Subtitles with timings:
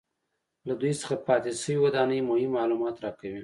[0.67, 3.39] له دوی څخه پاتې شوې ودانۍ مهم معلومات راکوي